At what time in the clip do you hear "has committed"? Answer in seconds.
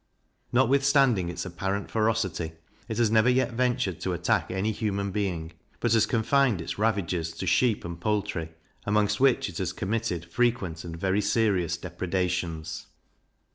9.59-10.25